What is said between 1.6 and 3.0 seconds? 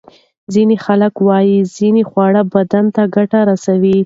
ځینې خواړه بدن